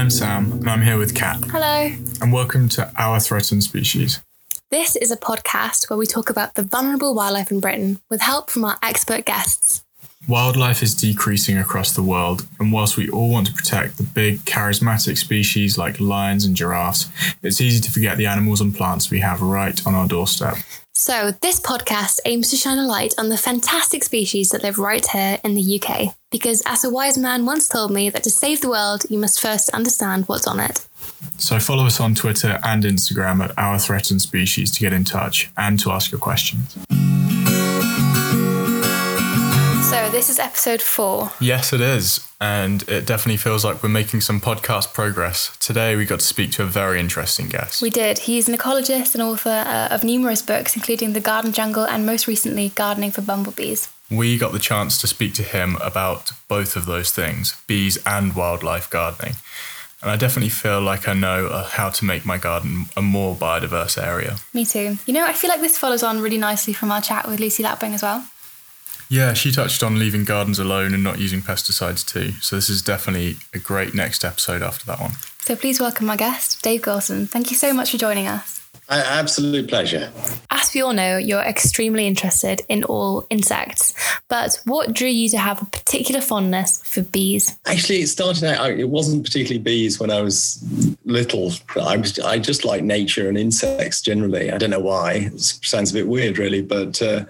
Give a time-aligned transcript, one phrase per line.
[0.00, 1.44] I'm Sam, and I'm here with Kat.
[1.48, 1.94] Hello.
[2.22, 4.20] And welcome to Our Threatened Species.
[4.70, 8.48] This is a podcast where we talk about the vulnerable wildlife in Britain with help
[8.48, 9.84] from our expert guests.
[10.26, 14.38] Wildlife is decreasing across the world, and whilst we all want to protect the big,
[14.46, 17.10] charismatic species like lions and giraffes,
[17.42, 20.56] it's easy to forget the animals and plants we have right on our doorstep.
[21.00, 25.02] So, this podcast aims to shine a light on the fantastic species that live right
[25.06, 26.14] here in the UK.
[26.30, 29.40] Because, as a wise man once told me, that to save the world, you must
[29.40, 30.86] first understand what's on it.
[31.38, 35.50] So, follow us on Twitter and Instagram at Our Threatened Species to get in touch
[35.56, 36.76] and to ask your questions.
[39.82, 41.32] So, this is episode four.
[41.40, 42.20] Yes, it is.
[42.40, 45.56] And it definitely feels like we're making some podcast progress.
[45.58, 47.82] Today, we got to speak to a very interesting guest.
[47.82, 48.18] We did.
[48.20, 52.28] He's an ecologist and author uh, of numerous books, including The Garden Jungle and most
[52.28, 53.88] recently, Gardening for Bumblebees.
[54.10, 58.36] We got the chance to speak to him about both of those things bees and
[58.36, 59.34] wildlife gardening.
[60.02, 63.34] And I definitely feel like I know uh, how to make my garden a more
[63.34, 64.36] biodiverse area.
[64.54, 64.98] Me too.
[65.04, 67.64] You know, I feel like this follows on really nicely from our chat with Lucy
[67.64, 68.24] Lapwing as well.
[69.10, 72.30] Yeah, she touched on leaving gardens alone and not using pesticides too.
[72.40, 75.12] So this is definitely a great next episode after that one.
[75.40, 77.26] So please welcome our guest, Dave Goulson.
[77.26, 78.59] Thank you so much for joining us.
[78.90, 80.10] Absolute pleasure.
[80.50, 83.94] As we all know, you're extremely interested in all insects,
[84.28, 87.56] but what drew you to have a particular fondness for bees?
[87.66, 90.60] Actually, it started out, it wasn't particularly bees when I was
[91.04, 91.52] little.
[91.80, 94.50] I, was, I just like nature and insects generally.
[94.50, 95.12] I don't know why.
[95.12, 97.26] It sounds a bit weird, really, but uh,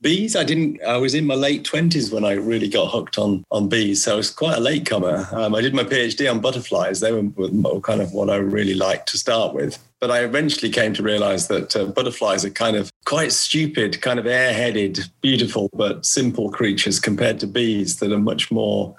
[0.00, 3.44] bees, I didn't, I was in my late 20s when I really got hooked on,
[3.50, 4.04] on bees.
[4.04, 5.28] So I was quite a late comer.
[5.32, 7.00] Um, I did my PhD on butterflies.
[7.00, 9.78] They were kind of what I really liked to start with.
[10.02, 14.18] But I eventually came to realize that uh, butterflies are kind of quite stupid, kind
[14.18, 18.96] of airheaded, beautiful, but simple creatures compared to bees that are much more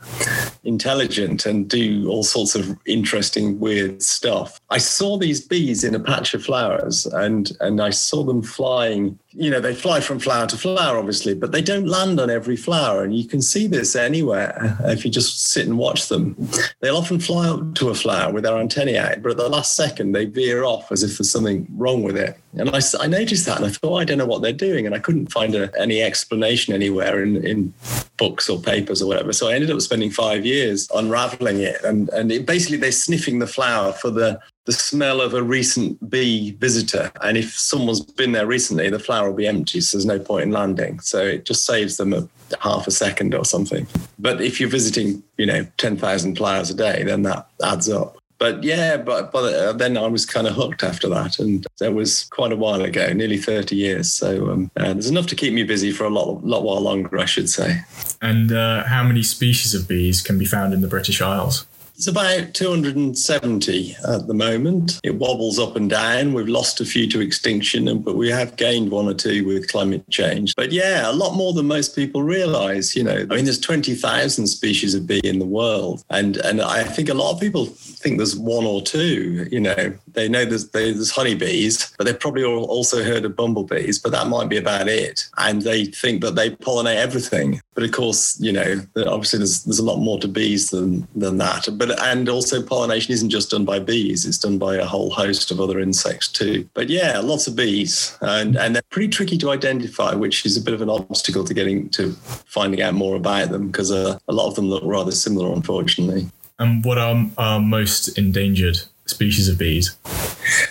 [0.63, 4.61] intelligent and do all sorts of interesting, weird stuff.
[4.69, 9.19] I saw these bees in a patch of flowers and, and I saw them flying
[9.35, 12.55] you know, they fly from flower to flower, obviously, but they don't land on every
[12.55, 13.03] flower.
[13.03, 16.35] And you can see this anywhere if you just sit and watch them.
[16.81, 19.75] They'll often fly up to a flower with their antennae out, but at the last
[19.75, 22.37] second, they veer off as if there's something wrong with it.
[22.55, 24.85] And I, I noticed that and I thought, oh, I don't know what they're doing.
[24.85, 27.73] And I couldn't find a, any explanation anywhere in, in
[28.17, 29.33] books or papers or whatever.
[29.33, 31.83] So I ended up spending five years unraveling it.
[31.83, 36.09] And, and it, basically, they're sniffing the flower for the the smell of a recent
[36.09, 37.11] bee visitor.
[37.21, 40.43] And if someone's been there recently, the flower will be empty, so there's no point
[40.43, 40.99] in landing.
[41.01, 42.27] So it just saves them a
[42.61, 43.87] half a second or something.
[44.19, 48.17] But if you're visiting, you know, 10,000 flowers a day, then that adds up.
[48.39, 51.39] But yeah, but, but uh, then I was kind of hooked after that.
[51.39, 54.11] And that was quite a while ago, nearly 30 years.
[54.11, 57.17] So um, uh, there's enough to keep me busy for a lot, lot while longer,
[57.19, 57.81] I should say.
[58.21, 61.65] And uh, how many species of bees can be found in the British Isles?
[61.95, 64.99] It's about 270 at the moment.
[65.03, 66.33] It wobbles up and down.
[66.33, 70.09] We've lost a few to extinction, but we have gained one or two with climate
[70.09, 70.55] change.
[70.55, 72.95] But yeah, a lot more than most people realize.
[72.95, 76.03] You know, I mean, there's 20,000 species of bee in the world.
[76.09, 79.47] And, and I think a lot of people think there's one or two.
[79.51, 84.11] You know, they know there's, there's honeybees, but they've probably also heard of bumblebees, but
[84.13, 85.29] that might be about it.
[85.37, 87.61] And they think that they pollinate everything.
[87.75, 91.37] But of course, you know, obviously there's, there's a lot more to bees than, than
[91.37, 91.67] that.
[91.71, 95.09] But but and also pollination isn't just done by bees; it's done by a whole
[95.09, 96.67] host of other insects too.
[96.73, 100.61] But yeah, lots of bees, and and they're pretty tricky to identify, which is a
[100.61, 102.13] bit of an obstacle to getting to
[102.45, 106.29] finding out more about them because uh, a lot of them look rather similar, unfortunately.
[106.59, 109.97] And what are our most endangered species of bees?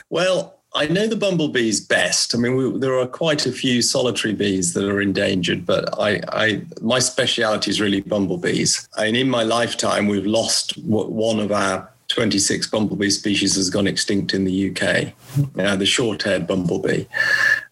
[0.09, 2.35] Well, I know the bumblebees best.
[2.35, 6.21] I mean, we, there are quite a few solitary bees that are endangered, but I,
[6.33, 8.89] I, my speciality is really bumblebees.
[8.97, 14.35] And in my lifetime, we've lost one of our 26 bumblebee species has gone extinct
[14.35, 15.13] in the UK,
[15.59, 17.05] uh, the short-haired bumblebee.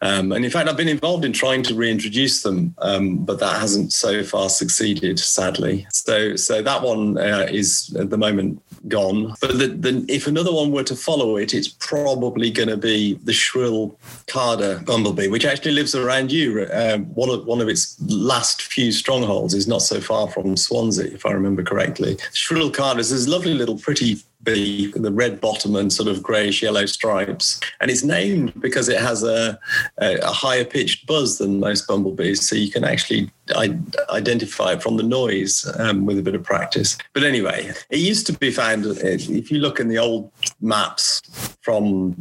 [0.02, 3.61] Um, and in fact, I've been involved in trying to reintroduce them, um, but that
[3.61, 5.87] hasn't so far succeeded, sadly.
[5.93, 9.35] So, so that one uh, is at the moment gone.
[9.41, 13.14] But the, the, if another one were to follow it, it's probably going to be
[13.25, 16.67] the shrill Carder bumblebee, which actually lives around you.
[16.73, 21.12] Um, one of one of its last few strongholds is not so far from Swansea,
[21.12, 22.17] if I remember correctly.
[22.32, 24.19] Shrill Carder is lovely little pretty
[24.55, 27.61] the red bottom and sort of greyish yellow stripes.
[27.81, 29.58] And it's named because it has a,
[29.99, 32.49] a, a higher pitched buzz than most bumblebees.
[32.49, 36.97] So you can actually identify from the noise um, with a bit of practice.
[37.12, 40.31] But anyway, it used to be found, if you look in the old
[40.61, 41.20] maps
[41.62, 42.17] from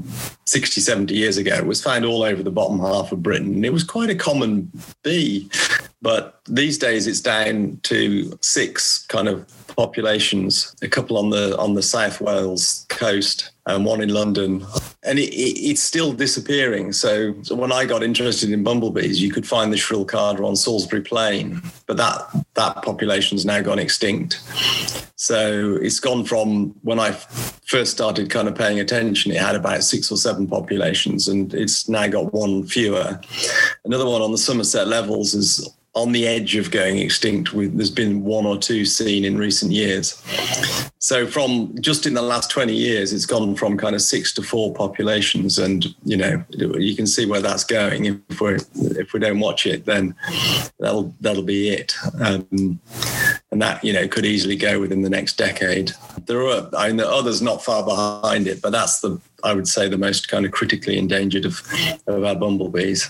[0.45, 3.53] 60, 70 years ago, it was found all over the bottom half of Britain.
[3.55, 4.71] And it was quite a common
[5.03, 5.49] bee.
[6.01, 9.45] But these days it's down to six kind of
[9.75, 14.65] populations, a couple on the on the South Wales coast and one in London.
[15.03, 16.91] And it, it, it's still disappearing.
[16.91, 20.55] So, so, when I got interested in bumblebees, you could find the shrill carder on
[20.55, 22.21] Salisbury Plain, but that
[22.55, 24.41] that population's now gone extinct.
[25.15, 29.83] So it's gone from when I first started kind of paying attention, it had about
[29.83, 33.19] six or seven populations, and it's now got one fewer.
[33.83, 37.53] Another one on the Somerset levels is on the edge of going extinct.
[37.53, 40.21] With there's been one or two seen in recent years.
[40.99, 44.43] So from just in the last 20 years, it's gone from kind of six to
[44.43, 48.05] four populations, and you know you can see where that's going.
[48.29, 50.15] If we if we don't watch it, then
[50.79, 51.95] that'll that'll be it.
[52.19, 52.79] Um,
[53.51, 55.91] and that you know could easily go within the next decade.
[56.25, 59.53] There are I mean there are others not far behind it, but that's the I
[59.53, 61.61] would say the most kind of critically endangered of,
[62.07, 63.09] of our bumblebees.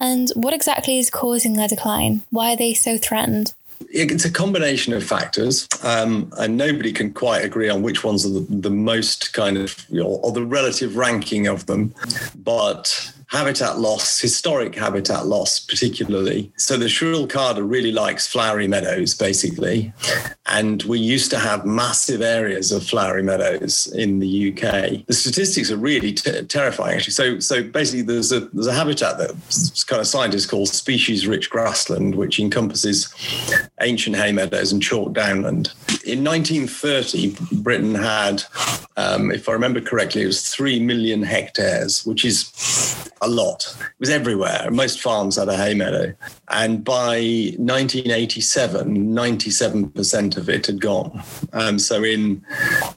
[0.00, 2.22] And what exactly is causing their decline?
[2.30, 3.54] Why are they so threatened?
[3.90, 8.30] It's a combination of factors, um, and nobody can quite agree on which ones are
[8.30, 11.94] the, the most kind of, you know, or the relative ranking of them.
[12.34, 16.52] But habitat loss, historic habitat loss, particularly.
[16.56, 19.92] So the shrill carder really likes flowery meadows, basically.
[20.46, 25.06] And we used to have massive areas of flowery meadows in the UK.
[25.06, 27.14] The statistics are really t- terrifying, actually.
[27.14, 29.30] So, so basically, there's a there's a habitat that
[29.88, 33.12] kind of scientists call species-rich grassland, which encompasses
[33.80, 35.72] ancient hay meadows and chalk downland.
[36.04, 38.44] In 1930, Britain had,
[38.96, 42.52] um, if I remember correctly, it was three million hectares, which is
[43.22, 43.74] a lot.
[43.80, 44.68] It was everywhere.
[44.70, 46.14] Most farms had a hay meadow.
[46.48, 47.16] And by
[47.58, 51.22] 1987, 97% of it had gone.
[51.52, 52.44] Um, so in,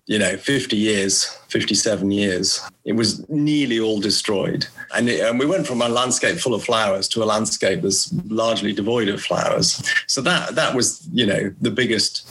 [0.08, 4.68] you know, 50 years, 57 years, it was nearly all destroyed.
[4.94, 8.12] And, it, and we went from a landscape full of flowers to a landscape that's
[8.26, 9.82] largely devoid of flowers.
[10.08, 12.28] So that, that was, you know, the biggest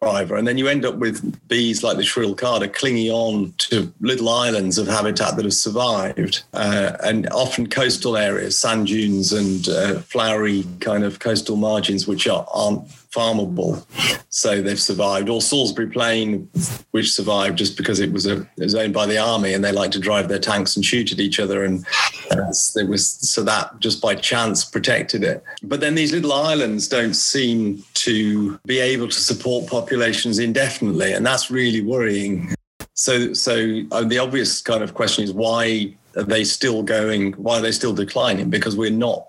[0.00, 0.36] driver.
[0.36, 4.28] And then you end up with bees like the shrill carder clinging on to little
[4.28, 6.42] islands of habitat that have survived.
[6.52, 12.26] Uh, and often coastal areas, sand dunes and uh, flowery kind of coastal margins, which
[12.26, 13.84] are, aren't farmable.
[14.28, 15.28] So they've survived.
[15.28, 16.48] Or Salisbury Plain,
[16.90, 19.72] which survived just because it was, a, it was owned by the army and they
[19.72, 21.64] like to drive their tanks and shoot at each other.
[21.64, 21.86] And
[22.30, 25.44] uh, it was so that just by chance protected it.
[25.62, 31.12] But then these little islands don't seem to be able to support populations indefinitely.
[31.12, 32.54] And that's really worrying.
[32.94, 37.32] So, so uh, the obvious kind of question is why are they still going?
[37.32, 38.50] Why are they still declining?
[38.50, 39.26] Because we're not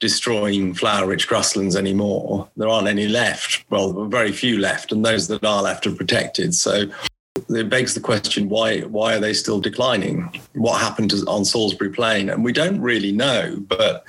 [0.00, 2.48] destroying flower-rich grasslands anymore.
[2.56, 3.64] There aren't any left.
[3.70, 6.54] Well, very few left, and those that are left are protected.
[6.54, 6.86] So
[7.50, 10.30] it begs the question why why are they still declining?
[10.54, 12.28] What happened to, on salisbury plain?
[12.30, 14.04] And we don't really know but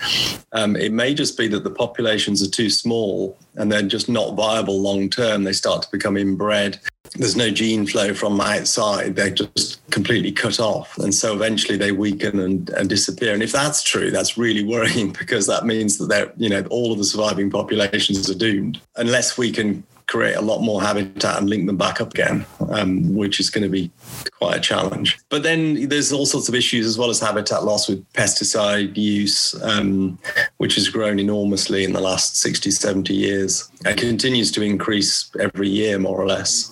[0.51, 4.35] um, it may just be that the populations are too small and they're just not
[4.35, 5.43] viable long term.
[5.43, 6.79] They start to become inbred.
[7.15, 9.15] There's no gene flow from outside.
[9.15, 10.97] They're just completely cut off.
[10.99, 13.33] And so eventually they weaken and, and disappear.
[13.33, 16.91] And if that's true that's really worrying because that means that they're you know all
[16.91, 18.81] of the surviving populations are doomed.
[18.95, 23.15] Unless we can create a lot more habitat and link them back up again, um,
[23.15, 23.91] which is going to be
[24.39, 25.19] quite a challenge.
[25.29, 29.55] But then there's all sorts of issues as well as habitat loss with pesticide use,
[29.63, 30.17] um,
[30.57, 35.69] which has grown enormously in the last 60, 70 years and continues to increase every
[35.69, 36.71] year, more or less.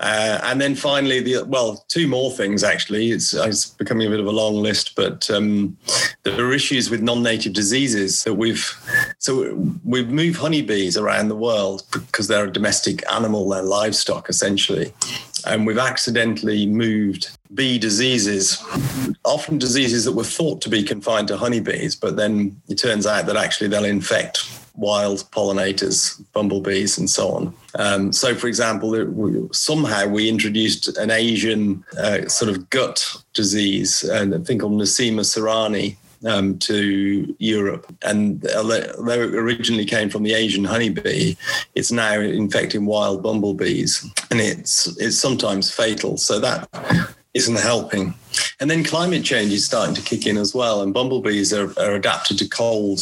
[0.00, 3.10] Uh, and then finally, the well, two more things actually.
[3.10, 5.76] It's, it's becoming a bit of a long list, but um,
[6.22, 8.64] there are issues with non-native diseases that we've
[9.18, 14.92] so we've moved honeybees around the world because they're a domestic animal, they're livestock essentially,
[15.46, 18.62] and we've accidentally moved bee diseases,
[19.24, 23.26] often diseases that were thought to be confined to honeybees, but then it turns out
[23.26, 24.44] that actually they'll infect
[24.78, 27.54] wild pollinators, bumblebees, and so on.
[27.74, 33.04] Um, so, for example, somehow we introduced an Asian uh, sort of gut
[33.34, 35.96] disease, and a thing called Nosema ceranae.
[36.24, 41.36] Um, to Europe, and although it originally came from the Asian honeybee,
[41.76, 46.16] it's now infecting wild bumblebees, and it's it's sometimes fatal.
[46.16, 46.68] So that
[47.34, 48.14] isn't helping.
[48.58, 50.82] And then climate change is starting to kick in as well.
[50.82, 53.00] And bumblebees are, are adapted to cold,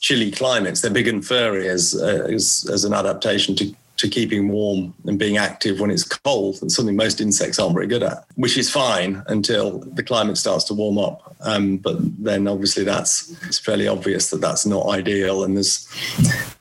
[0.00, 0.80] chilly climates.
[0.80, 5.18] They're big and furry as, uh, as, as an adaptation to to keeping warm and
[5.18, 6.58] being active when it's cold.
[6.60, 10.64] That's something most insects aren't very good at, which is fine until the climate starts
[10.64, 11.34] to warm up.
[11.40, 15.88] Um, but then obviously that's it's fairly obvious that that's not ideal, and there's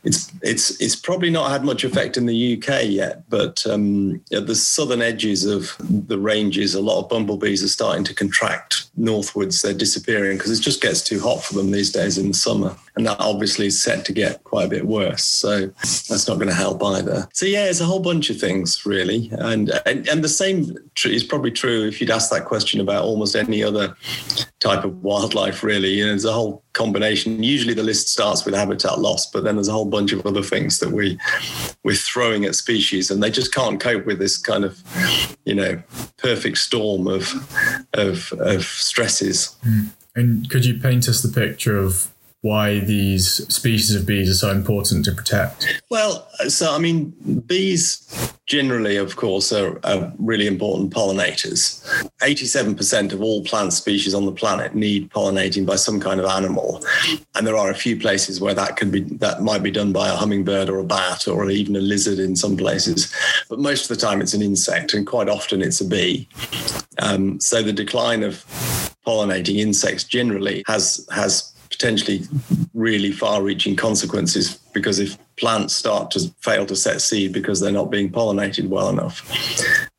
[0.06, 3.28] it's it's it's probably not had much effect in the UK yet.
[3.30, 8.04] But um, at the southern edges of the ranges, a lot of bumblebees are starting
[8.06, 12.18] to contract northwards, they're disappearing because it just gets too hot for them these days
[12.18, 12.76] in the summer.
[12.96, 15.24] And that obviously is set to get quite a bit worse.
[15.24, 17.28] So that's not going to help either.
[17.34, 19.30] So yeah, it's a whole bunch of things really.
[19.34, 23.36] And and, and the same is probably true if you'd ask that question about almost
[23.36, 23.96] any other
[24.66, 25.90] type of wildlife really.
[25.90, 27.44] You know, there's a whole combination.
[27.44, 30.42] Usually the list starts with habitat loss, but then there's a whole bunch of other
[30.42, 31.20] things that we
[31.84, 34.82] we're throwing at species and they just can't cope with this kind of,
[35.46, 35.82] you know,
[36.18, 37.32] perfect storm of
[37.94, 39.56] of, of stresses.
[39.64, 39.90] Mm.
[40.16, 42.10] And could you paint us the picture of
[42.46, 45.82] why these species of bees are so important to protect?
[45.90, 47.10] Well, so I mean,
[47.48, 51.84] bees generally, of course, are, are, really important pollinators.
[52.20, 56.86] 87% of all plant species on the planet need pollinating by some kind of animal.
[57.34, 60.10] And there are a few places where that could be that might be done by
[60.10, 63.12] a hummingbird or a bat or even a lizard in some places.
[63.50, 66.30] But most of the time it's an insect and quite often it's a bee.
[67.00, 68.46] Um, so the decline of
[69.08, 72.24] pollinating insects generally has has potentially
[72.74, 77.72] really far reaching consequences because if plants start to fail to set seed because they're
[77.72, 79.22] not being pollinated well enough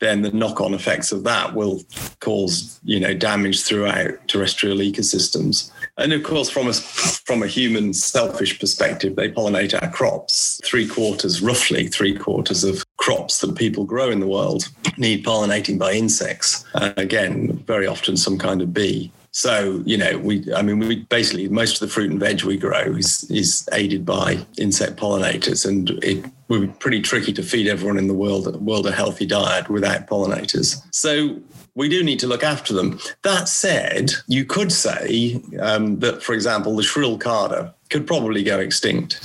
[0.01, 1.83] then the knock-on effects of that will
[2.21, 5.71] cause you know damage throughout terrestrial ecosystems.
[5.97, 10.61] And of course from a from a human selfish perspective they pollinate our crops.
[10.65, 14.69] Three quarters roughly three quarters of crops that people grow in the world
[14.99, 16.65] need pollinating by insects.
[16.75, 21.01] Uh, again very often some kind of bee so, you know, we, I mean, we
[21.11, 25.69] basically, most of the fruit and veg we grow is, is aided by insect pollinators.
[25.69, 29.27] And it would be pretty tricky to feed everyone in the world, world a healthy
[29.27, 30.83] diet without pollinators.
[30.91, 31.39] So,
[31.75, 32.99] we do need to look after them.
[33.25, 38.59] That said, you could say um, that, for example, the shrill carder could probably go
[38.59, 39.21] extinct,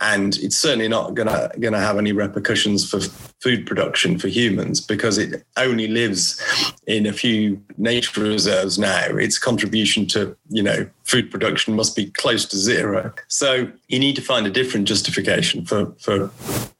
[0.00, 3.00] and it's certainly not going to have any repercussions for
[3.40, 6.42] food production for humans because it only lives
[6.86, 9.16] in a few nature reserves now.
[9.16, 13.12] Its contribution to, you know, food production must be close to zero.
[13.28, 16.30] So you need to find a different justification for, for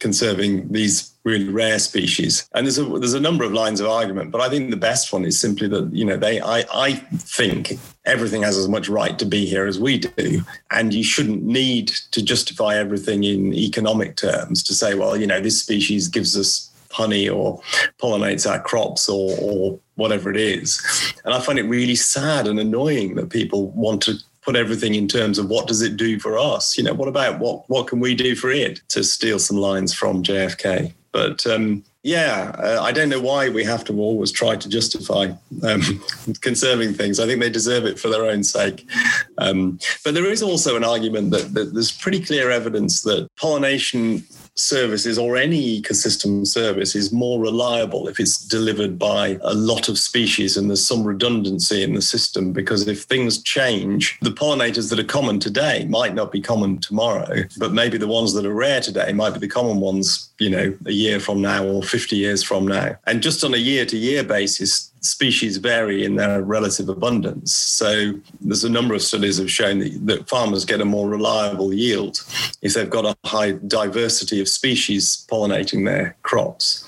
[0.00, 2.49] conserving these really rare species.
[2.54, 5.12] And there's a there's a number of lines of argument, but I think the best
[5.12, 9.18] one is simply that, you know, they I, I think everything has as much right
[9.18, 10.42] to be here as we do.
[10.70, 15.40] And you shouldn't need to justify everything in economic terms to say, well, you know,
[15.40, 17.61] this species gives us honey or
[18.00, 21.14] pollinates our crops or, or whatever it is.
[21.25, 25.07] And I find it really sad and annoying that people want to put everything in
[25.07, 26.78] terms of what does it do for us?
[26.78, 28.80] You know, what about what what can we do for it?
[28.88, 30.95] To steal some lines from JFK.
[31.12, 35.33] But um, yeah, uh, I don't know why we have to always try to justify
[35.62, 35.83] um,
[36.40, 37.21] conserving things.
[37.21, 38.88] I think they deserve it for their own sake.
[39.37, 44.25] Um, but there is also an argument that, that there's pretty clear evidence that pollination
[44.59, 49.99] services or any ecosystem service is more reliable if it's delivered by a lot of
[49.99, 54.99] species and there's some redundancy in the system because if things change the pollinators that
[54.99, 58.81] are common today might not be common tomorrow but maybe the ones that are rare
[58.81, 62.43] today might be the common ones you know a year from now or 50 years
[62.43, 62.97] from now.
[63.07, 67.55] And just on a year to year basis species vary in their relative abundance.
[67.55, 71.73] So there's a number of studies have shown that, that, farmers get a more reliable
[71.73, 72.23] yield
[72.61, 76.85] if they've got a high diversity of species pollinating their crops.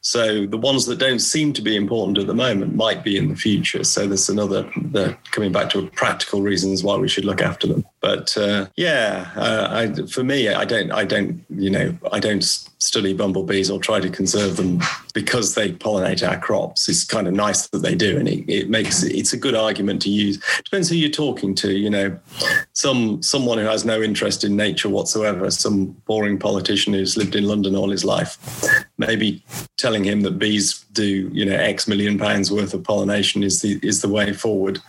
[0.00, 3.28] So the ones that don't seem to be important at the moment might be in
[3.28, 3.84] the future.
[3.84, 7.84] So there's another the, coming back to practical reasons why we should look after them.
[8.00, 12.42] But uh, yeah, uh, I, for me, I don't, I don't, you know, I don't
[12.82, 14.80] study bumblebees or try to conserve them
[15.14, 16.88] because they pollinate our crops.
[16.88, 20.02] It's kind of nice that they do, and it, it makes it's a good argument
[20.02, 20.42] to use.
[20.64, 21.72] Depends who you're talking to.
[21.72, 22.18] You know,
[22.72, 27.44] some someone who has no interest in nature whatsoever, some boring politician who's lived in
[27.44, 28.36] London all his life,
[28.98, 29.44] maybe
[29.76, 33.78] telling him that bees do you know X million pounds worth of pollination is the
[33.82, 34.80] is the way forward.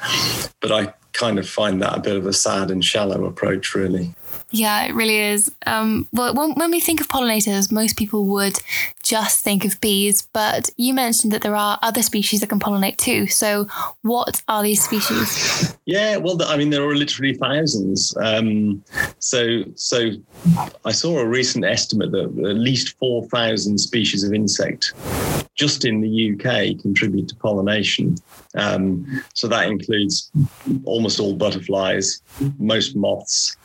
[0.61, 4.15] But I kind of find that a bit of a sad and shallow approach, really.
[4.55, 5.51] Yeah, it really is.
[5.65, 8.59] Um, well, when, when we think of pollinators, most people would
[9.03, 12.97] just think of bees, but you mentioned that there are other species that can pollinate
[12.97, 13.27] too.
[13.27, 13.67] So,
[14.01, 15.75] what are these species?
[15.85, 18.15] Yeah, well, I mean, there are literally thousands.
[18.21, 18.81] Um,
[19.19, 20.11] so, so
[20.85, 24.93] I saw a recent estimate that at least four thousand species of insect
[25.55, 28.15] just in the UK contribute to pollination.
[28.55, 30.31] Um, so that includes
[30.85, 32.21] almost all butterflies,
[32.57, 33.55] most moths,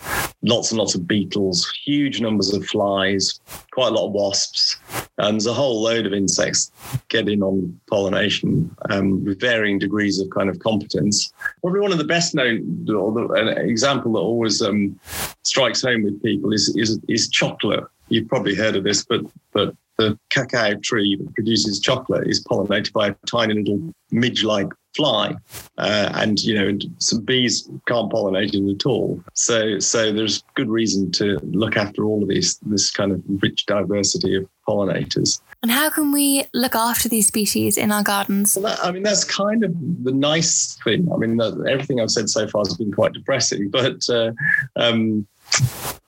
[0.43, 3.41] lots and lots of beetles, huge numbers of flies,
[3.79, 4.77] quite a lot of wasps.
[5.19, 6.73] And there's a whole load of insects
[7.09, 11.33] getting on pollination um, with varying degrees of kind of competence.
[11.61, 14.99] Probably one of the best known, or the, an example that always um,
[15.45, 17.85] strikes home with people is, is, is chocolate.
[18.09, 19.21] You've probably heard of this, but
[19.53, 25.33] but the cacao tree that produces chocolate is pollinated by a tiny little midge-like fly,
[25.79, 29.23] uh, and you know some bees can't pollinate it at all.
[29.35, 33.65] So so there's good reason to look after all of these this kind of rich
[33.67, 35.41] diversity of pollinators.
[35.63, 38.57] And how can we look after these species in our gardens?
[38.57, 39.73] Well, that, I mean, that's kind of
[40.05, 41.09] the nice thing.
[41.13, 44.33] I mean, that, everything I've said so far has been quite depressing, but uh,
[44.77, 45.27] um,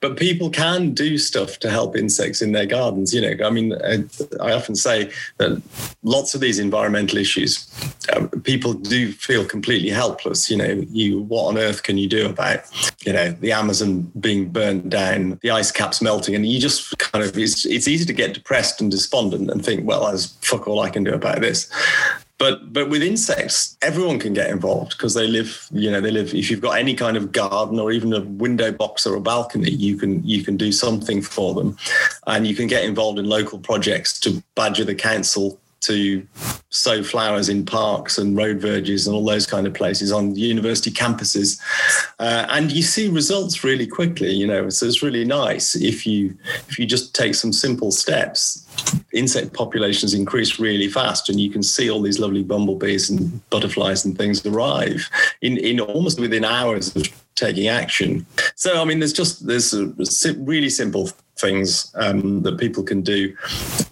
[0.01, 3.15] but people can do stuff to help insects in their gardens.
[3.15, 4.05] You know, I mean, I,
[4.41, 5.63] I often say that
[6.03, 7.69] lots of these environmental issues,
[8.13, 10.51] uh, people do feel completely helpless.
[10.51, 12.61] You know, you what on earth can you do about,
[13.05, 17.25] you know, the Amazon being burned down, the ice caps melting, and you just kind
[17.25, 20.81] of it's, it's easy to get depressed and despondent and think, well, there's fuck all
[20.81, 21.71] I can do about this.
[22.41, 26.35] But but with insects, everyone can get involved because they live, you know, they live.
[26.35, 29.71] If you've got any kind of garden or even a window box or a balcony,
[29.71, 31.77] you can you can do something for them,
[32.27, 36.27] and you can get involved in local projects to badger the council to
[36.71, 40.91] sow flowers in parks and road verges and all those kind of places on university
[40.91, 41.59] campuses
[42.19, 46.37] uh, and you see results really quickly you know so it's really nice if you
[46.69, 48.67] if you just take some simple steps
[49.13, 54.05] insect populations increase really fast and you can see all these lovely bumblebees and butterflies
[54.05, 55.09] and things arrive
[55.43, 58.27] in, in almost within hours of taking action.
[58.55, 59.75] So i mean there's just there's
[60.39, 63.35] really simple things um, that people can do.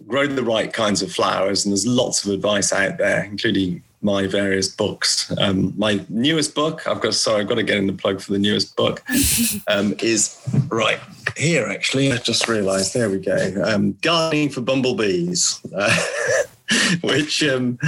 [0.07, 4.27] Grow the right kinds of flowers and there's lots of advice out there including my
[4.27, 5.33] various books.
[5.39, 8.33] Um, my newest book, I've got sorry, I've got to get in the plug for
[8.33, 9.03] the newest book,
[9.69, 11.01] um, is right
[11.37, 11.67] here.
[11.67, 12.95] Actually, I just realised.
[12.95, 13.63] There we go.
[13.65, 15.61] Um, Gardening for Bumblebees.
[15.75, 16.07] Uh,
[17.03, 17.79] which um,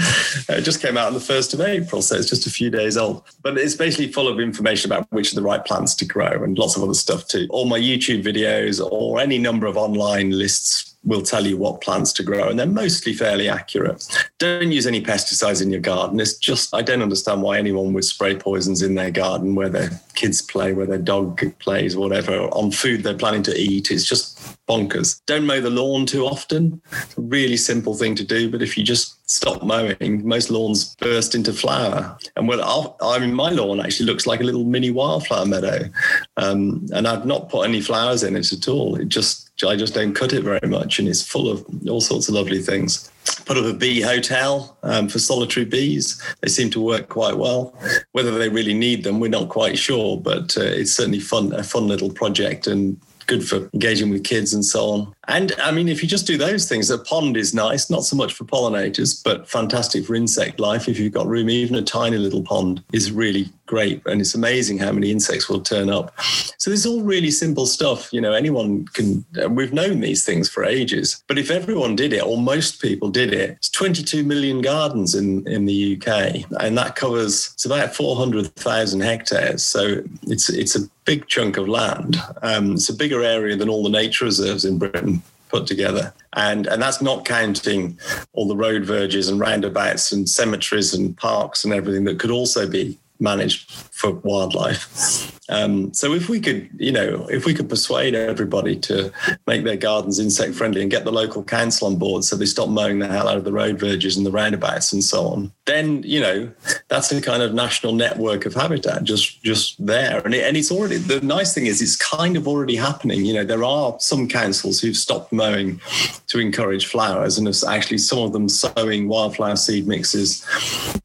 [0.48, 2.02] uh, just came out on the 1st of April.
[2.02, 3.22] So it's just a few days old.
[3.42, 6.56] But it's basically full of information about which are the right plants to grow and
[6.58, 7.46] lots of other stuff too.
[7.50, 12.12] All my YouTube videos or any number of online lists will tell you what plants
[12.12, 14.06] to grow, and they're mostly fairly accurate.
[14.38, 16.20] Don't use any pesticides in your garden.
[16.20, 19.90] It's just, I don't understand why anyone would spray poisons in their garden where their
[20.14, 23.90] kids play, where their dog plays, whatever, on food they're planning to eat.
[23.90, 24.39] It's just
[24.70, 25.20] bonkers.
[25.26, 26.80] Don't mow the lawn too often.
[26.92, 30.94] It's a really simple thing to do, but if you just stop mowing, most lawns
[30.96, 32.16] burst into flower.
[32.36, 35.88] And well, I mean, my lawn actually looks like a little mini wildflower meadow,
[36.36, 38.94] um, and I've not put any flowers in it at all.
[38.94, 42.28] It just I just don't cut it very much, and it's full of all sorts
[42.28, 43.10] of lovely things.
[43.44, 46.22] Put up a bee hotel um, for solitary bees.
[46.40, 47.74] They seem to work quite well.
[48.12, 51.62] Whether they really need them, we're not quite sure, but uh, it's certainly fun, a
[51.62, 55.14] fun little project, and good for engaging with kids and so on.
[55.30, 58.16] And I mean, if you just do those things, a pond is nice, not so
[58.16, 60.88] much for pollinators, but fantastic for insect life.
[60.88, 64.02] If you've got room, even a tiny little pond is really great.
[64.06, 66.12] And it's amazing how many insects will turn up.
[66.58, 68.12] So this is all really simple stuff.
[68.12, 71.22] You know, anyone can, we've known these things for ages.
[71.28, 75.46] But if everyone did it, or most people did it, it's 22 million gardens in,
[75.46, 76.44] in the UK.
[76.60, 79.62] And that covers, it's about 400,000 hectares.
[79.62, 82.16] So it's, it's a big chunk of land.
[82.42, 85.19] Um, it's a bigger area than all the nature reserves in Britain
[85.50, 86.12] put together.
[86.34, 87.98] And, and that's not counting
[88.32, 92.68] all the road verges and roundabouts and cemeteries and parks and everything that could also
[92.68, 95.39] be managed for wildlife.
[95.50, 99.12] Um, so if we could, you know, if we could persuade everybody to
[99.46, 102.68] make their gardens insect friendly and get the local council on board so they stop
[102.68, 106.02] mowing the hell out of the road verges and the roundabouts and so on, then,
[106.04, 106.50] you know,
[106.88, 110.20] that's a kind of national network of habitat just just there.
[110.24, 113.24] And, it, and it's already, the nice thing is it's kind of already happening.
[113.24, 115.80] You know, there are some councils who've stopped mowing
[116.28, 120.46] to encourage flowers and it's actually some of them sowing wildflower seed mixes.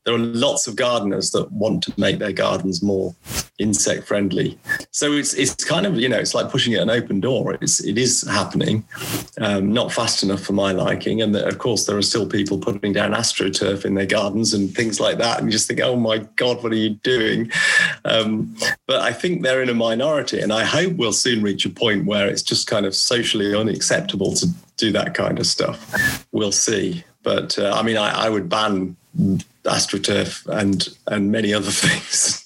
[0.05, 3.15] There are lots of gardeners that want to make their gardens more
[3.57, 4.34] insect friendly.
[4.91, 7.53] So it's it's kind of you know it's like pushing it an open door.
[7.61, 8.85] It's it is happening,
[9.39, 11.21] um, not fast enough for my liking.
[11.21, 14.99] And of course there are still people putting down astroturf in their gardens and things
[14.99, 15.39] like that.
[15.39, 17.51] And you just think, oh my god, what are you doing?
[18.05, 18.55] Um,
[18.87, 22.05] but I think they're in a minority, and I hope we'll soon reach a point
[22.05, 26.25] where it's just kind of socially unacceptable to do that kind of stuff.
[26.31, 27.03] We'll see.
[27.23, 28.95] But uh, I mean, I, I would ban
[29.65, 32.43] astroturf and and many other things.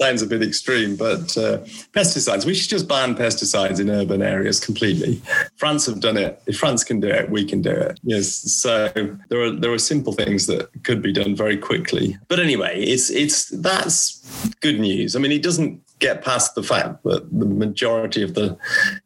[0.00, 1.58] sounds a bit extreme, but uh,
[1.92, 2.44] pesticides.
[2.44, 5.20] We should just ban pesticides in urban areas completely.
[5.56, 6.42] France have done it.
[6.46, 8.00] If France can do it, we can do it.
[8.02, 8.28] Yes.
[8.28, 8.88] So
[9.28, 12.18] there are there are simple things that could be done very quickly.
[12.28, 14.18] But anyway, it's it's that's
[14.60, 15.16] good news.
[15.16, 18.56] I mean, it doesn't get past the fact that the majority of the,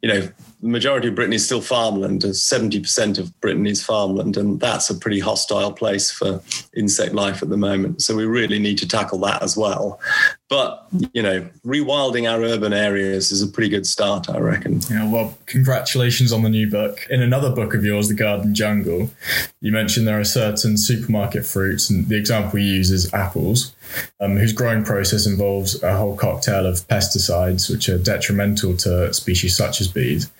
[0.02, 0.28] you know,
[0.62, 2.22] the majority of Britain is still farmland.
[2.22, 6.40] 70% of Britain is farmland, and that's a pretty hostile place for
[6.76, 8.00] insect life at the moment.
[8.00, 10.00] So we really need to tackle that as well.
[10.48, 14.80] But, you know, rewilding our urban areas is a pretty good start, I reckon.
[14.88, 17.06] Yeah, well, congratulations on the new book.
[17.10, 19.10] In another book of yours, The Garden Jungle,
[19.60, 23.74] you mentioned there are certain supermarket fruits, and the example you use is apples,
[24.20, 29.56] um, whose growing process involves a whole cocktail of pesticides, which are detrimental to species
[29.56, 30.30] such as bees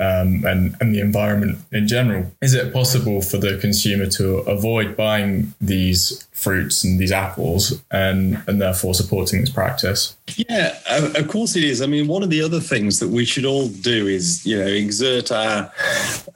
[0.00, 2.32] um, and, and the environment in general.
[2.42, 8.42] Is it possible for the consumer to avoid buying these fruits and these apples and,
[8.48, 10.16] and therefore supporting this practice?
[10.36, 11.80] Yeah, of course it is.
[11.80, 14.66] I mean, one of the other things that we should all do is, you know,
[14.66, 15.72] exert our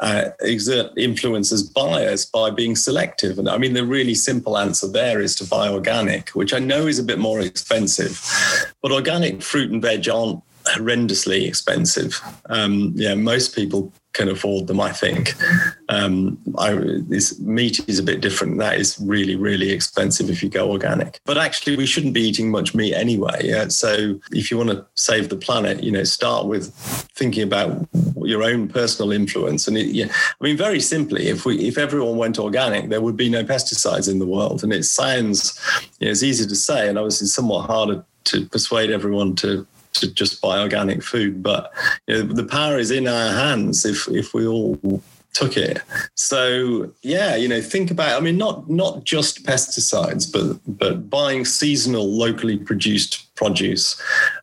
[0.00, 3.38] uh, exert influence as buyers by being selective.
[3.38, 6.86] And I mean, the really simple answer there is to buy organic, which I know
[6.86, 8.22] is a bit more expensive,
[8.82, 12.20] but organic fruit and veg aren't horrendously expensive.
[12.48, 14.80] Um, yeah, most people can afford them.
[14.80, 15.34] I think
[15.88, 18.58] um, I, this meat is a bit different.
[18.58, 21.20] That is really, really expensive if you go organic.
[21.24, 23.40] But actually, we shouldn't be eating much meat anyway.
[23.44, 23.68] Yeah?
[23.68, 26.74] So if you want to save the planet, you know, start with
[27.14, 27.86] thinking about
[28.22, 29.68] your own personal influence.
[29.68, 33.16] And it, yeah, I mean, very simply, if we if everyone went organic, there would
[33.16, 34.64] be no pesticides in the world.
[34.64, 35.60] And it sounds,
[36.00, 39.66] you know, it's easy to say, and obviously somewhat harder to persuade everyone to
[40.00, 41.42] to just buy organic food.
[41.42, 41.72] But
[42.06, 45.02] you know, the power is in our hands if if we all
[45.38, 45.82] took it.
[46.14, 48.20] So yeah, you know, think about.
[48.20, 54.00] I mean, not not just pesticides, but but buying seasonal, locally produced produce,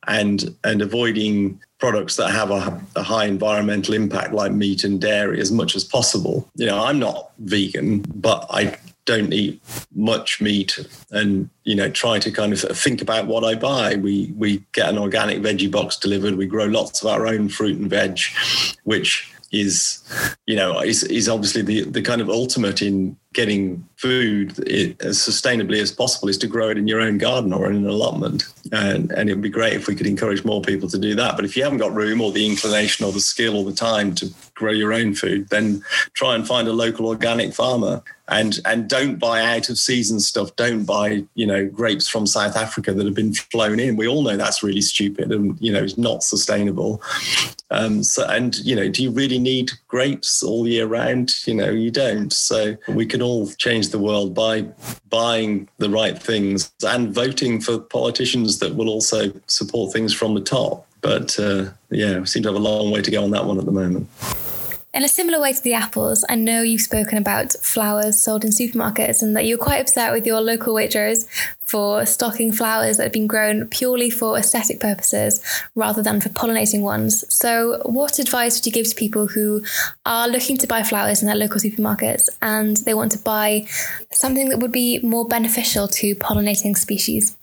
[0.08, 5.42] and and avoiding products that have a, a, high environmental impact like meat and dairy
[5.42, 6.50] as much as possible.
[6.56, 9.62] You know, I'm not vegan, but I don't eat
[9.94, 10.80] much meat
[11.12, 13.96] and you know try to kind of think about what I buy.
[13.96, 16.36] We we get an organic veggie box delivered.
[16.36, 18.20] We grow lots of our own fruit and veg,
[18.84, 20.04] which is
[20.46, 25.80] you know is, is obviously the the kind of ultimate in getting food as sustainably
[25.82, 28.46] as possible is to grow it in your own garden or in an allotment.
[28.72, 31.36] And, and it would be great if we could encourage more people to do that.
[31.36, 34.16] But if you haven't got room or the inclination or the skill or the time
[34.16, 38.90] to grow your own food, then try and find a local organic farmer and and
[38.90, 40.56] don't buy out of season stuff.
[40.56, 43.98] Don't buy you know grapes from South Africa that have been flown in.
[43.98, 47.02] We all know that's really stupid and you know it's not sustainable.
[47.72, 51.36] Um, so and you know, do you really need grapes all year round?
[51.46, 52.32] You know, you don't.
[52.34, 54.66] So we can all change the world by
[55.10, 60.42] buying the right things and voting for politicians that will also support things from the
[60.42, 60.88] top.
[61.02, 63.60] But uh, yeah, we seem to have a long way to go on that one
[63.60, 64.08] at the moment.
[64.96, 68.52] In a similar way to the apples, I know you've spoken about flowers sold in
[68.52, 71.28] supermarkets and that you're quite upset with your local Waitrose
[71.66, 75.42] for stocking flowers that have been grown purely for aesthetic purposes
[75.76, 77.26] rather than for pollinating ones.
[77.28, 79.66] So, what advice would you give to people who
[80.06, 83.68] are looking to buy flowers in their local supermarkets and they want to buy
[84.14, 87.36] something that would be more beneficial to pollinating species?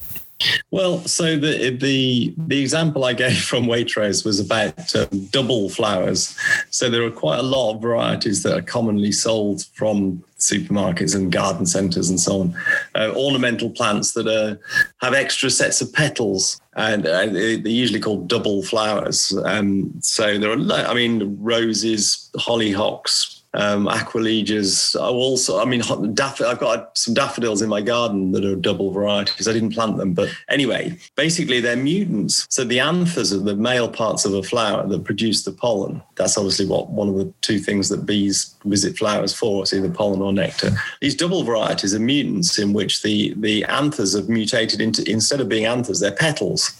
[0.70, 6.36] Well, so the the the example I gave from Waitrose was about um, double flowers.
[6.70, 11.30] So there are quite a lot of varieties that are commonly sold from supermarkets and
[11.30, 12.56] garden centres and so on.
[12.94, 14.58] Uh, ornamental plants that are,
[15.00, 19.32] have extra sets of petals, and uh, they're usually called double flowers.
[19.44, 24.98] Um, so there are, I mean, roses, hollyhocks, um, aquilegias.
[25.00, 25.80] I also, I mean,
[26.14, 29.48] daff- I've got some daffodils in my garden that are double varieties.
[29.48, 32.46] I didn't plant them, but anyway, basically they're mutants.
[32.48, 36.02] So the anthers are the male parts of a flower that produce the pollen.
[36.16, 39.90] That's obviously what one of the two things that bees visit flowers for, it's either
[39.90, 40.70] pollen or nectar.
[41.00, 45.48] These double varieties are mutants in which the the anthers have mutated into instead of
[45.48, 46.72] being anthers, they're petals.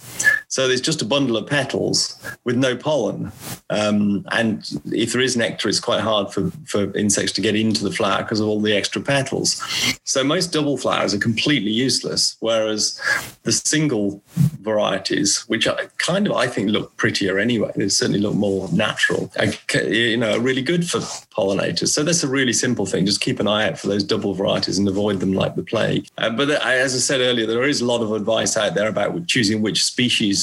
[0.53, 3.33] So there's just a bundle of petals with no pollen.
[3.71, 7.83] Um, and if there is nectar, it's quite hard for, for insects to get into
[7.83, 9.63] the flower because of all the extra petals.
[10.05, 13.01] So most double flowers are completely useless, whereas
[13.45, 14.23] the single
[14.61, 19.33] varieties, which are kind of I think look prettier anyway, they certainly look more natural.
[19.75, 21.89] You know, are really good for pollinators.
[21.89, 23.07] So that's a really simple thing.
[23.07, 26.09] Just keep an eye out for those double varieties and avoid them like the plague.
[26.19, 29.27] Uh, but as I said earlier, there is a lot of advice out there about
[29.27, 30.42] choosing which species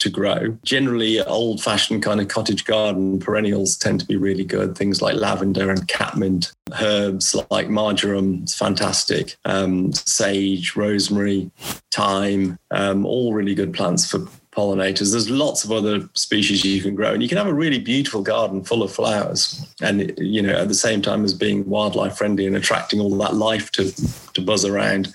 [0.00, 0.56] to grow.
[0.64, 4.76] Generally, old fashioned kind of cottage garden perennials tend to be really good.
[4.76, 11.50] Things like lavender and catmint, herbs like marjoram, it's fantastic, um, sage, rosemary,
[11.92, 15.12] thyme, um, all really good plants for pollinators.
[15.12, 18.22] There's lots of other species you can grow, and you can have a really beautiful
[18.22, 22.46] garden full of flowers, and you know at the same time as being wildlife friendly
[22.46, 23.92] and attracting all that life to
[24.40, 25.12] to buzz around.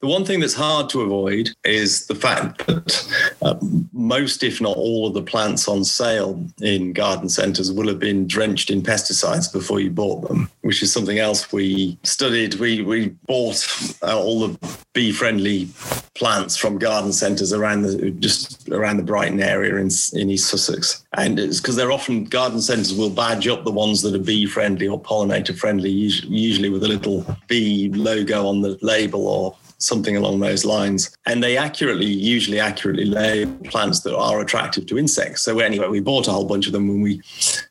[0.00, 3.56] The one thing that's hard to avoid is the fact that uh,
[3.92, 8.26] most, if not all, of the plants on sale in garden centres will have been
[8.26, 12.54] drenched in pesticides before you bought them, which is something else we studied.
[12.56, 13.66] We we bought
[14.02, 15.68] uh, all the bee-friendly
[16.14, 21.04] plants from garden centres around the just around the Brighton area in, in East Sussex,
[21.14, 24.86] and it's because they're often garden centres will badge up the ones that are bee-friendly
[24.86, 30.64] or pollinator-friendly, usually with a little bee logo on the label or something along those
[30.64, 31.16] lines.
[31.26, 35.42] And they accurately, usually accurately label plants that are attractive to insects.
[35.42, 37.20] So anyway, we bought a whole bunch of them when we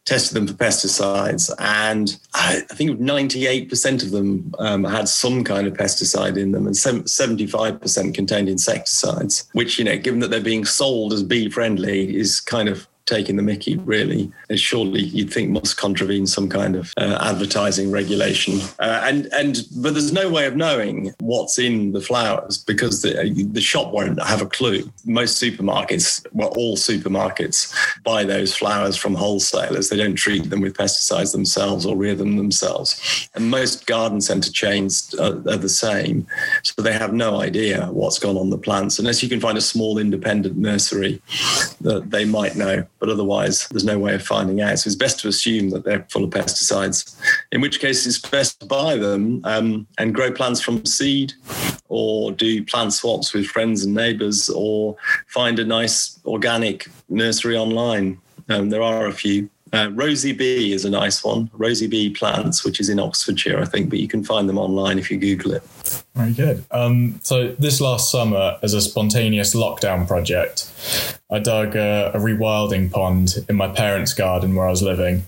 [0.06, 1.52] tested them for pesticides.
[1.60, 6.76] And I, think 98% of them um, had some kind of pesticide in them and
[6.76, 12.40] 75% contained insecticides, which, you know, given that they're being sold as bee friendly is
[12.40, 14.32] kind of taking the mickey, really.
[14.50, 18.60] And surely you'd think must contravene some kind of uh, advertising regulation.
[18.80, 23.48] Uh, and and but there's no way of knowing what's in the flowers because the,
[23.52, 24.90] the shop won't have a clue.
[25.06, 29.90] Most supermarkets, well, all supermarkets buy those flowers from wholesalers.
[29.90, 33.30] They don't treat them with pesticides themselves or rear them themselves.
[33.36, 36.28] And most garden centre chains are, are the same.
[36.64, 39.62] So they have no idea what's gone on the plants unless you can find a
[39.62, 41.22] small independent nursery
[41.82, 44.80] that they might know but otherwise there's no way of finding out.
[44.80, 47.20] So it's best to assume that they're full of pesticides,
[47.52, 51.34] in which case it's best to buy them um, and grow plants from seed
[51.90, 54.96] or do plant swaps with friends and neighbors or
[55.28, 58.20] find a nice organic nursery online.
[58.48, 59.50] Um, there are a few.
[59.74, 61.50] Uh, Rosybee is a nice one.
[61.54, 65.10] Rosybee Plants, which is in Oxfordshire, I think, but you can find them online if
[65.10, 65.64] you Google it.
[66.14, 66.64] Very good.
[66.70, 70.72] Um, so this last summer, as a spontaneous lockdown project,
[71.32, 75.24] I dug a, a rewilding pond in my parents' garden where I was living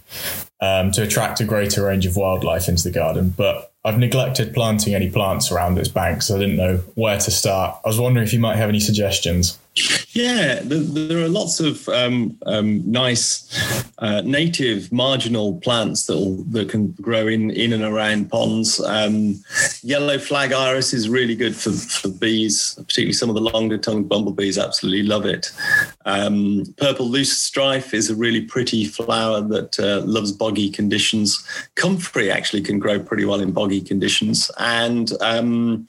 [0.62, 3.34] um, to attract a greater range of wildlife into the garden.
[3.36, 7.32] But I've neglected planting any plants around its banks, so I didn't know where to
[7.32, 7.80] start.
[7.84, 9.60] I was wondering if you might have any suggestions.
[10.16, 16.94] Yeah, there are lots of um, um, nice uh, native marginal plants that that can
[17.02, 18.80] grow in in and around ponds.
[18.80, 19.44] Um,
[19.82, 24.08] yellow flag iris is really good for, for bees, particularly some of the longer tongued
[24.08, 24.58] bumblebees.
[24.58, 25.52] Absolutely love it.
[26.06, 31.46] Um, purple loosestrife is a really pretty flower that uh, loves boggy conditions.
[31.76, 35.86] Comfrey actually can grow pretty well in boggy conditions, and um,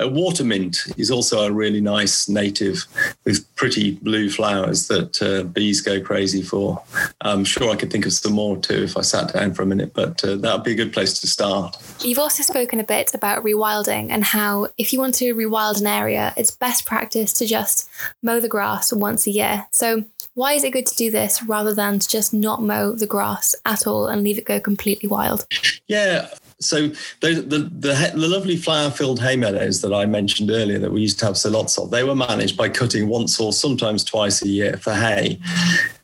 [0.00, 2.84] water mint is also a really nice native
[3.24, 6.82] with pretty blue flowers that uh, bees go crazy for.
[7.20, 9.66] I'm sure I could think of some more too if I sat down for a
[9.66, 11.76] minute, but uh, that would be a good place to start.
[12.00, 15.86] You've also spoken a bit about rewilding and how if you want to rewild an
[15.86, 17.88] area, it's best practice to just
[18.22, 19.66] mow the grass once a year.
[19.70, 23.06] So, why is it good to do this rather than to just not mow the
[23.06, 25.46] grass at all and leave it go completely wild?
[25.86, 26.28] Yeah,
[26.64, 26.88] so
[27.20, 31.18] the, the, the, the lovely flower-filled hay meadows that I mentioned earlier that we used
[31.20, 34.48] to have so lots of, they were managed by cutting once or sometimes twice a
[34.48, 35.38] year for hay.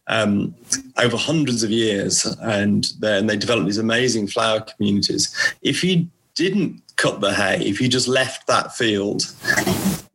[0.06, 0.54] Um,
[0.98, 5.32] over hundreds of years, and then they developed these amazing flower communities.
[5.62, 9.22] If you didn't cut the hay, if you just left that field,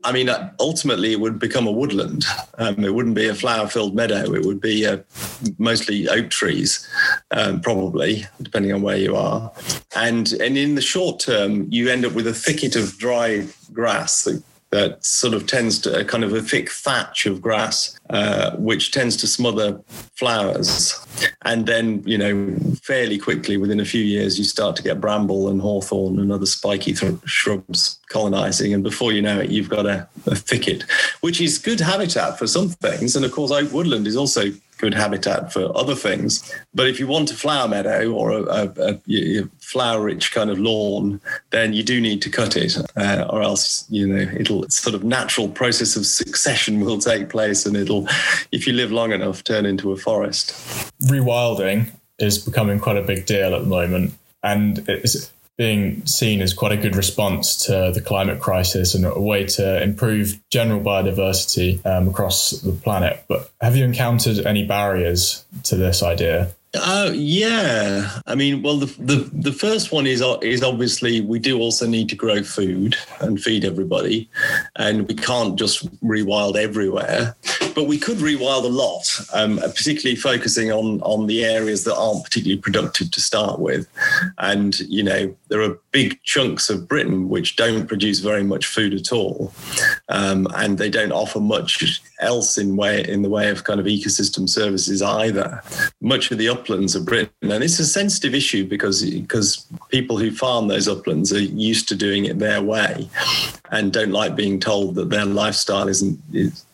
[0.06, 2.26] I mean, uh, ultimately, it would become a woodland.
[2.60, 4.34] Um, it wouldn't be a flower-filled meadow.
[4.34, 5.00] It would be uh,
[5.58, 6.88] mostly oak trees,
[7.32, 9.52] um, probably, depending on where you are.
[9.96, 14.24] And and in the short term, you end up with a thicket of dry grass
[14.26, 14.44] that
[14.76, 18.92] that sort of tends to a kind of a thick thatch of grass, uh, which
[18.92, 19.80] tends to smother
[20.16, 20.94] flowers.
[21.44, 25.48] And then, you know, fairly quickly, within a few years, you start to get bramble
[25.48, 28.74] and hawthorn and other spiky th- shrubs colonizing.
[28.74, 30.84] And before you know it, you've got a, a thicket,
[31.22, 33.16] which is good habitat for some things.
[33.16, 36.52] And of course, oak woodland is also good habitat for other things.
[36.74, 41.22] But if you want a flower meadow or a, a, a flower-rich kind of lawn,
[41.52, 45.04] then you do need to cut it, uh, or else you know it'll sort of
[45.04, 48.08] natural process of succession will take place, and it'll,
[48.52, 50.52] if you live long enough, turn into a forest.
[51.04, 56.54] Rewilding is becoming quite a big deal at the moment, and it's being seen as
[56.54, 61.86] quite a good response to the climate crisis and a way to improve general biodiversity
[61.86, 63.24] um, across the planet.
[63.28, 66.52] But have you encountered any barriers to this idea?
[66.78, 71.60] Uh, yeah, I mean, well, the, the the first one is is obviously we do
[71.60, 74.30] also need to grow food and feed everybody,
[74.76, 77.36] and we can't just rewild everywhere.
[77.76, 82.24] but we could rewild a lot, um, particularly focusing on on the areas that aren't
[82.24, 83.88] particularly productive to start with.
[84.38, 88.94] And you know, there are big chunks of Britain which don't produce very much food
[88.94, 89.54] at all,
[90.10, 93.86] um, and they don't offer much else in way in the way of kind of
[93.86, 95.64] ecosystem services either.
[96.02, 100.32] Much of the uplands of Britain, and it's a sensitive issue because because people who
[100.32, 103.10] farm those uplands are used to doing it their way,
[103.72, 106.20] and don't like being told that their lifestyle isn't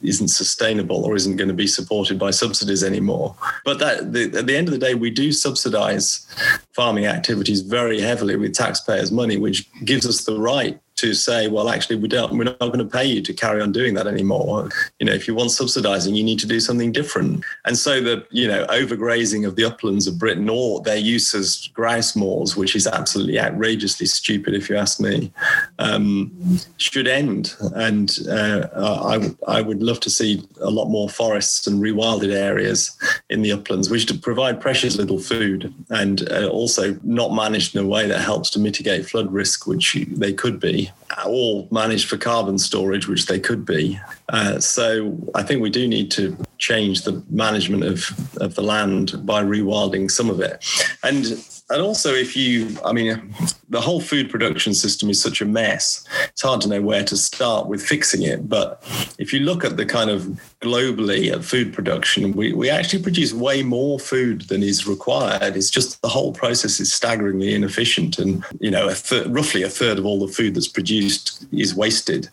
[0.02, 3.36] isn't sustainable or isn't going to be supported by subsidies anymore.
[3.66, 6.26] But that the, at the end of the day, we do subsidise
[6.74, 11.68] farming activities very heavily with taxpayers' money, which gives us the right to say, well,
[11.70, 14.70] actually, we don't, we're not going to pay you to carry on doing that anymore.
[15.00, 17.44] You know, if you want subsidizing, you need to do something different.
[17.66, 21.70] And so the, you know, overgrazing of the uplands of Britain or their use as
[21.74, 25.32] grouse moors, which is absolutely outrageously stupid, if you ask me,
[25.80, 26.32] um,
[26.78, 27.56] should end.
[27.76, 29.16] And uh, I,
[29.58, 32.96] I would love to see a lot more forests and rewilded areas
[33.30, 37.88] in the uplands, which provide precious little food and uh, also not managed in a
[37.88, 40.91] way that helps to mitigate flood risk, which they could be
[41.26, 44.00] all managed for carbon storage, which they could be.
[44.30, 49.26] Uh, so I think we do need to change the management of, of the land
[49.26, 50.64] by rewilding some of it.
[51.04, 51.26] And
[51.72, 53.34] and also if you i mean
[53.70, 56.06] the whole food production system is such a mess
[56.42, 58.50] it's hard to know where to start with fixing it.
[58.50, 58.84] But
[59.20, 60.24] if you look at the kind of
[60.62, 65.56] globally at food production we, we actually produce way more food than is required.
[65.56, 68.20] It's just the whole process is staggeringly inefficient.
[68.20, 71.76] And you know a third, roughly a third of all the food that's produced is
[71.76, 72.30] wasted.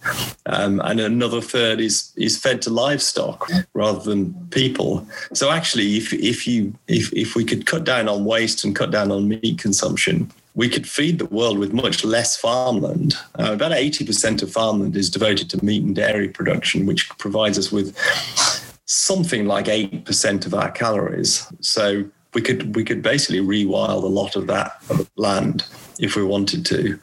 [0.47, 5.07] Um, and another third is is fed to livestock rather than people.
[5.33, 8.91] So actually if if you if, if we could cut down on waste and cut
[8.91, 13.15] down on meat consumption, we could feed the world with much less farmland.
[13.39, 17.71] Uh, about 80% of farmland is devoted to meat and dairy production, which provides us
[17.71, 17.97] with
[18.87, 21.47] something like 8% of our calories.
[21.61, 24.73] So we could we could basically rewild a lot of that
[25.17, 25.65] land
[25.99, 26.99] if we wanted to.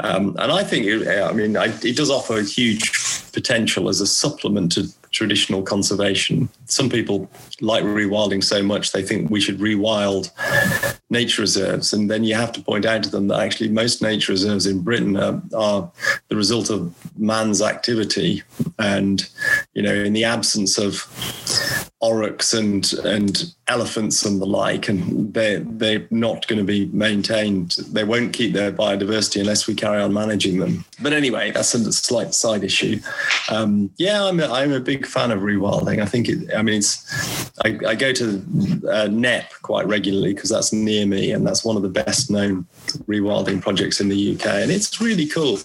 [0.00, 2.92] Um, and I think, it, I mean, I, it does offer a huge
[3.32, 6.48] potential as a supplement to traditional conservation.
[6.66, 7.28] Some people
[7.60, 10.30] like rewilding so much they think we should rewild
[11.10, 14.32] nature reserves, and then you have to point out to them that actually most nature
[14.32, 15.90] reserves in Britain are, are
[16.28, 18.42] the result of man's activity,
[18.78, 19.28] and
[19.74, 21.06] you know, in the absence of
[22.00, 27.76] aurochs and and elephants and the like, and they they're not going to be maintained.
[27.92, 30.84] They won't keep their biodiversity unless we carry on managing them.
[31.00, 32.98] But anyway, that's a slight side issue.
[33.48, 36.02] Um, yeah, I'm a, I'm a big fan of rewilding.
[36.02, 36.54] I think it.
[36.54, 41.30] I mean, it's I, I go to uh, Knepp quite regularly because that's near me,
[41.30, 42.66] and that's one of the best known
[43.06, 45.58] rewilding projects in the UK, and it's really cool.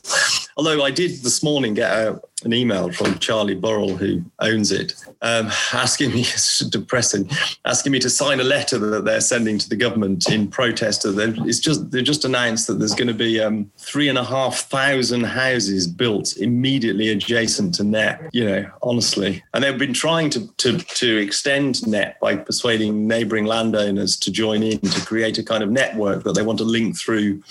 [0.58, 4.94] Although I did this morning get a, an email from Charlie Burrell, who owns it,
[5.22, 7.30] um, asking me, it's depressing,
[7.66, 11.06] asking me to sign a letter that they're sending to the government in protest.
[11.06, 14.60] It's just they've just announced that there's going to be um, three and a half
[14.62, 18.30] thousand houses built immediately adjacent to Knepp.
[18.34, 23.46] You know, honestly, and they've been trying to to to extend Knepp by persuading neighbouring
[23.46, 26.98] landowners to join in to create a kind of network that they want to link
[26.98, 27.42] through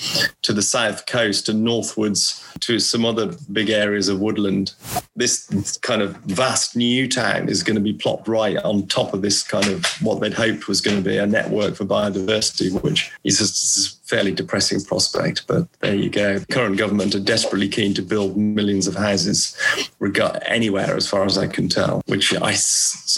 [0.42, 4.72] to the south coast and northwards to some other big areas of woodland
[5.16, 9.22] this kind of vast new town is going to be plopped right on top of
[9.22, 13.12] this kind of what they'd hoped was going to be a network for biodiversity, which
[13.24, 15.46] is a fairly depressing prospect.
[15.46, 16.38] But there you go.
[16.38, 19.56] The current government are desperately keen to build millions of houses
[20.46, 22.54] anywhere, as far as I can tell, which I,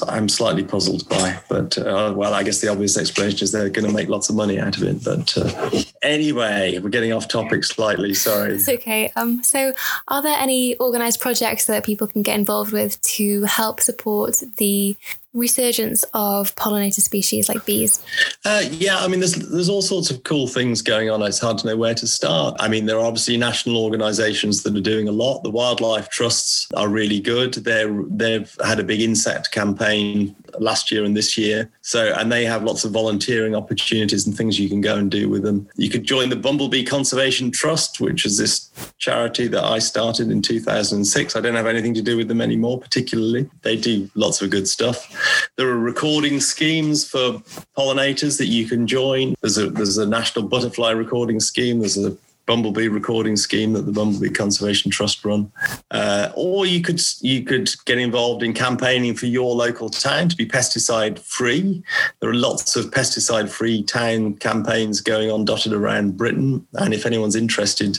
[0.09, 1.38] I'm slightly puzzled by.
[1.48, 4.37] But uh, well, I guess the obvious explanation is they're going to make lots of
[4.37, 5.05] money out of it.
[5.05, 8.14] But uh, anyway, we're getting off topic slightly.
[8.14, 8.55] Sorry.
[8.55, 9.12] It's okay.
[9.16, 9.74] Um, so,
[10.09, 14.96] are there any organised projects that people can get involved with to help support the
[15.37, 18.03] resurgence of pollinator species like bees?
[18.44, 21.22] Uh, yeah, I mean, there's there's all sorts of cool things going on.
[21.22, 22.57] It's hard to know where to start.
[22.59, 25.42] I mean, there are obviously national organisations that are doing a lot.
[25.42, 27.55] The wildlife trusts are really good.
[27.55, 31.70] They're they've had a big insect campaign last year and this year.
[31.83, 35.29] So, and they have lots of volunteering opportunities and things you can go and do
[35.29, 35.68] with them.
[35.77, 40.42] You could join the Bumblebee Conservation Trust, which is this charity that I started in
[40.42, 41.37] 2006.
[41.37, 43.49] I don't have anything to do with them anymore, particularly.
[43.62, 45.12] They do lots of good stuff.
[45.57, 47.43] There are recording schemes for
[47.77, 49.35] pollinators that you can join.
[49.41, 51.81] There's a there's a national butterfly recording scheme.
[51.81, 55.51] There's a bumblebee recording scheme that the Bumblebee Conservation Trust run.
[55.91, 60.37] Uh, or you could you could get involved in campaigning for your local town to
[60.37, 61.83] be pesticide free.
[62.21, 66.67] There are lots of pesticide free town campaigns going on dotted around Britain.
[66.75, 67.99] And if anyone's interested,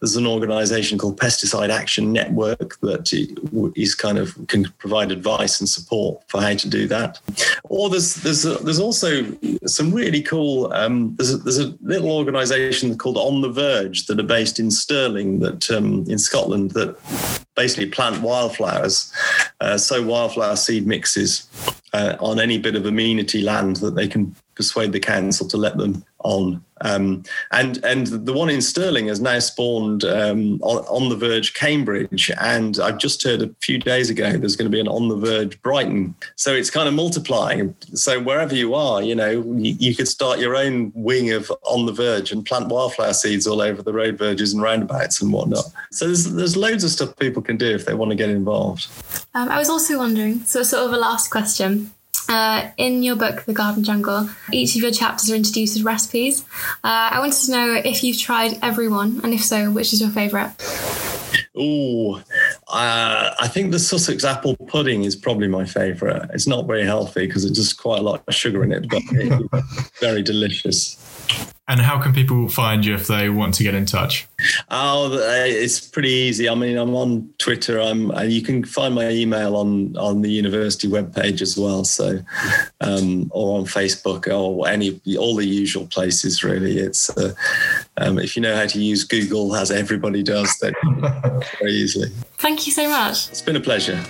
[0.00, 3.12] there's an organisation called Pesticide Action Network that
[3.74, 7.18] is kind of can provide advice and support for how to do that.
[7.64, 9.24] Or there's there's a, there's also
[9.66, 10.72] some really cool.
[10.72, 14.70] Um, there's a, there's a little organisation called On the Verge that are based in
[14.70, 16.96] Stirling that um, in Scotland that
[17.56, 19.12] basically plant wildflowers,
[19.60, 21.48] uh, sow wildflower seed mixes
[21.92, 25.78] uh, on any bit of amenity land that they can persuade the council to let
[25.78, 26.62] them on.
[26.82, 31.52] Um, and and the one in Stirling has now spawned um, on, on, the verge
[31.54, 35.08] Cambridge, and I've just heard a few days ago there's going to be an on
[35.08, 36.14] the verge Brighton.
[36.36, 37.74] So it's kind of multiplying.
[37.94, 41.84] So wherever you are, you know, you, you could start your own wing of on
[41.84, 45.64] the verge and plant wildflower seeds all over the road verges and roundabouts and whatnot.
[45.90, 48.88] So there's there's loads of stuff people can do if they want to get involved.
[49.34, 51.92] Um, I was also wondering, so sort of a last question.
[52.28, 56.44] Uh, in your book, The Garden Jungle, each of your chapters are introduced with recipes.
[56.84, 60.00] Uh, I wanted to know if you've tried every one, and if so, which is
[60.00, 60.50] your favourite?
[61.56, 62.22] Oh,
[62.68, 66.30] uh, I think the Sussex apple pudding is probably my favourite.
[66.32, 69.02] It's not very healthy because it's just quite a lot of sugar in it, but
[69.10, 70.96] it's very delicious.
[71.68, 74.26] And how can people find you if they want to get in touch?
[74.70, 76.48] Oh, it's pretty easy.
[76.48, 77.80] I mean, I'm on Twitter.
[77.80, 78.10] I'm.
[78.10, 81.84] Uh, you can find my email on on the university webpage as well.
[81.84, 82.18] So,
[82.80, 86.42] um, or on Facebook or any all the usual places.
[86.42, 87.34] Really, it's uh,
[87.98, 90.74] um, if you know how to use Google, as everybody does, then
[91.60, 92.08] very easily.
[92.38, 93.28] Thank you so much.
[93.28, 94.02] It's been a pleasure.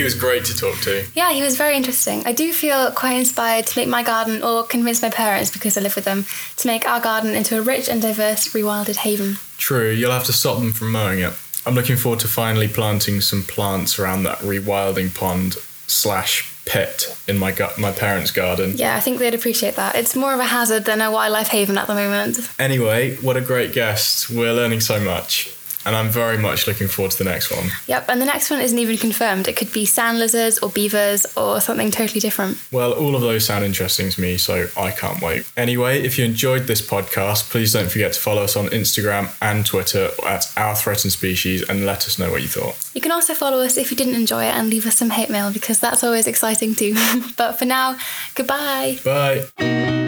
[0.00, 1.04] He was great to talk to.
[1.14, 2.22] Yeah, he was very interesting.
[2.24, 5.82] I do feel quite inspired to make my garden, or convince my parents because I
[5.82, 6.24] live with them,
[6.56, 9.36] to make our garden into a rich and diverse rewilded haven.
[9.58, 11.34] True, you'll have to stop them from mowing it.
[11.66, 17.36] I'm looking forward to finally planting some plants around that rewilding pond slash pit in
[17.36, 18.72] my gu- my parents' garden.
[18.76, 19.96] Yeah, I think they'd appreciate that.
[19.96, 22.38] It's more of a hazard than a wildlife haven at the moment.
[22.58, 24.30] Anyway, what a great guest.
[24.30, 25.54] We're learning so much
[25.84, 27.70] and I'm very much looking forward to the next one.
[27.86, 29.48] Yep, and the next one isn't even confirmed.
[29.48, 32.58] It could be sand lizards or beavers or something totally different.
[32.70, 35.50] Well, all of those sound interesting to me, so I can't wait.
[35.56, 39.64] Anyway, if you enjoyed this podcast, please don't forget to follow us on Instagram and
[39.64, 42.90] Twitter at Our Threatened Species and let us know what you thought.
[42.94, 45.30] You can also follow us if you didn't enjoy it and leave us some hate
[45.30, 46.94] mail because that's always exciting too.
[47.36, 47.96] but for now,
[48.34, 48.98] goodbye.
[49.04, 49.99] Bye.